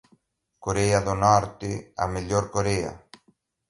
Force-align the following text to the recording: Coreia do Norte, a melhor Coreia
Coreia 0.65 0.99
do 1.07 1.13
Norte, 1.23 1.71
a 2.03 2.05
melhor 2.15 2.43
Coreia 2.55 2.91